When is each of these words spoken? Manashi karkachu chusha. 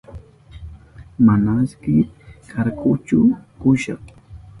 Manashi 1.25 1.95
karkachu 2.49 3.19
chusha. 3.59 3.95